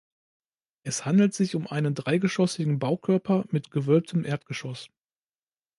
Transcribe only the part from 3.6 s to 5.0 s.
gewölbtem Erdgeschoss.